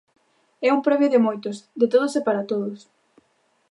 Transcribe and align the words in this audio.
É 0.67 0.69
un 0.77 0.81
premio 0.87 1.09
de 1.13 1.23
moitos, 1.27 1.57
de 1.79 1.87
todos 1.93 2.13
e 2.19 2.21
para 2.27 2.45
todos. 2.51 2.79